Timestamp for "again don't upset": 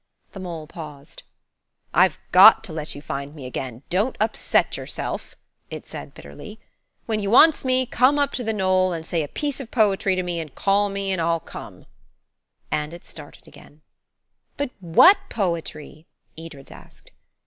3.45-4.75